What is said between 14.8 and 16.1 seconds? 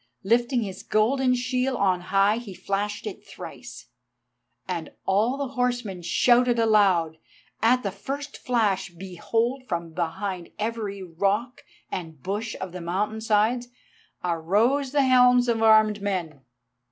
the helms of armed